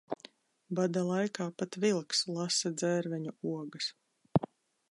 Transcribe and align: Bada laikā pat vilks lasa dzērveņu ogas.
Bada 0.79 1.03
laikā 1.09 1.45
pat 1.59 1.77
vilks 1.85 2.23
lasa 2.37 2.71
dzērveņu 2.81 3.35
ogas. 3.53 3.91